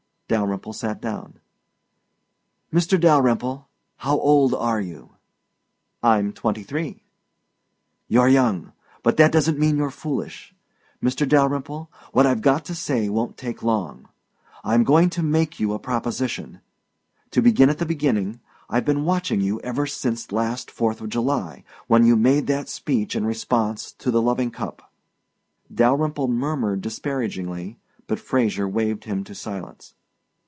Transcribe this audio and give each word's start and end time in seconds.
Dalyrimple 0.33 0.71
sat 0.71 1.01
down. 1.01 1.41
"Mr. 2.71 2.97
Dalyrimple, 2.97 3.67
how 3.97 4.17
old 4.17 4.53
are 4.53 4.79
you?" 4.79 5.17
"I'm 6.01 6.31
twenty 6.31 6.63
three." 6.63 7.03
"You're 8.07 8.29
young. 8.29 8.71
But 9.03 9.17
that 9.17 9.33
doesn't 9.33 9.59
mean 9.59 9.75
you're 9.75 9.91
foolish. 9.91 10.55
Mr. 11.03 11.27
Dalyrimple, 11.27 11.91
what 12.13 12.25
I've 12.25 12.39
got 12.39 12.63
to 12.63 12.75
say 12.75 13.09
won't 13.09 13.35
take 13.35 13.61
long. 13.61 14.07
I'm 14.63 14.85
going 14.85 15.09
to 15.09 15.21
make 15.21 15.59
you 15.59 15.73
a 15.73 15.79
proposition. 15.79 16.61
To 17.31 17.41
begin 17.41 17.69
at 17.69 17.79
the 17.79 17.85
beginning, 17.85 18.39
I've 18.69 18.85
been 18.85 19.03
watching 19.03 19.41
you 19.41 19.59
ever 19.65 19.85
since 19.85 20.31
last 20.31 20.71
Fourth 20.71 21.01
of 21.01 21.09
July 21.09 21.65
when 21.87 22.05
you 22.05 22.15
made 22.15 22.47
that 22.47 22.69
speech 22.69 23.17
in 23.17 23.25
response 23.25 23.91
to 23.97 24.09
the 24.09 24.21
loving 24.21 24.49
cup." 24.49 24.93
Dalyrimple 25.73 26.29
murmured 26.29 26.79
disparagingly, 26.79 27.81
but 28.07 28.17
Fraser 28.17 28.65
waved 28.65 29.03
him 29.03 29.25
to 29.25 29.35
silence. 29.35 29.93